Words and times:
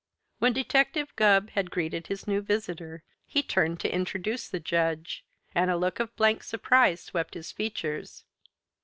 When 0.39 0.51
Detective 0.53 1.15
Gubb 1.15 1.51
had 1.51 1.69
greeted 1.69 2.07
his 2.07 2.25
new 2.27 2.41
visitor 2.41 3.03
he 3.27 3.43
turned 3.43 3.79
to 3.81 3.93
introduce 3.93 4.49
the 4.49 4.59
Judge 4.59 5.23
and 5.53 5.69
a 5.69 5.77
look 5.77 5.99
of 5.99 6.15
blank 6.15 6.41
surprise 6.41 7.03
swept 7.03 7.35
his 7.35 7.51
features. 7.51 8.23